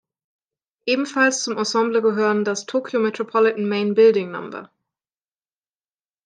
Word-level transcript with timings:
Ebenfalls 0.87 1.43
zum 1.43 1.59
Ensemble 1.59 2.01
gehören 2.01 2.43
das 2.43 2.65
"Tokyo 2.65 2.99
Metropolitan 2.99 3.69
Main 3.69 3.93
Building 3.93 4.31
No. 4.31 4.67